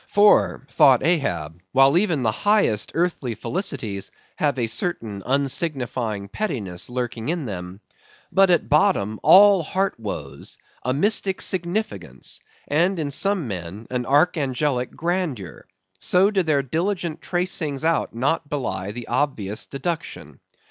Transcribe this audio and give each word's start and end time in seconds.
For, 0.07 0.65
thought 0.67 1.05
Ahab, 1.05 1.61
while 1.73 1.95
even 1.95 2.23
the 2.23 2.31
highest 2.31 2.91
earthly 2.95 3.35
felicities 3.35 4.09
ever 4.09 4.17
have 4.47 4.57
a 4.57 4.65
certain 4.65 5.21
unsignifying 5.27 6.27
pettiness 6.27 6.89
lurking 6.89 7.29
in 7.29 7.45
them, 7.45 7.81
but, 8.31 8.49
at 8.49 8.67
bottom, 8.67 9.19
all 9.21 9.63
heartwoes, 9.63 10.57
a 10.81 10.91
mystic 10.91 11.39
significance, 11.39 12.39
and, 12.67 12.97
in 12.97 13.11
some 13.11 13.47
men, 13.47 13.85
an 13.91 14.07
archangelic 14.07 14.89
grandeur; 14.89 15.67
so 15.99 16.31
do 16.31 16.41
their 16.41 16.63
diligent 16.63 17.21
tracings 17.21 17.85
out 17.85 18.11
not 18.11 18.49
belie 18.49 18.91
the 18.91 19.07
obvious 19.07 19.67
deduction. 19.67 20.39